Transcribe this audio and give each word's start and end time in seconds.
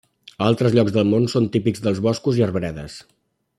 A 0.43 0.45
altres 0.51 0.77
llocs 0.77 0.95
del 0.95 1.05
món 1.11 1.29
són 1.35 1.45
típics 1.57 1.85
dels 1.85 2.01
boscos 2.07 2.41
i 2.43 2.47
arbredes. 2.49 3.01